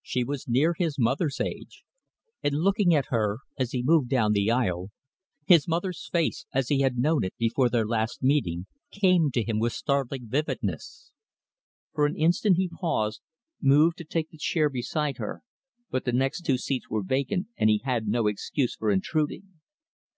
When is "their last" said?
7.68-8.22